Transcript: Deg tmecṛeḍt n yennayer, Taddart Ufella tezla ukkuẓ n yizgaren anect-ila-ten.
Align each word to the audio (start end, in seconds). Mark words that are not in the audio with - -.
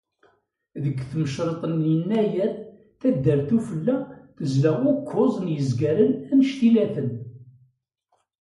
Deg 0.83 0.97
tmecṛeḍt 1.11 1.63
n 1.73 1.75
yennayer, 1.91 2.51
Taddart 2.99 3.49
Ufella 3.57 3.97
tezla 4.37 4.71
ukkuẓ 4.91 5.33
n 5.39 5.45
yizgaren 5.53 6.11
anect-ila-ten. 6.31 7.09